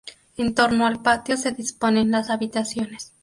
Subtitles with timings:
[0.35, 3.13] En torno al patio se disponen las habitaciones.